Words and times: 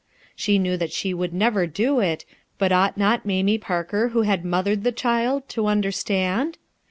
She 0.35 0.57
knew 0.57 0.77
that 0.77 0.91
she 0.91 1.13
would 1.13 1.31
never 1.31 1.67
do 1.67 1.99
it, 1.99 2.25
but 2.57 2.71
ought 2.71 2.97
not 2.97 3.23
Mamie 3.23 3.59
Parker 3.59 4.07
who 4.07 4.23
had 4.23 4.43
mothered 4.43 4.83
the 4.83 4.91
child, 4.91 5.47
to 5.49 5.67
understand 5.67 6.57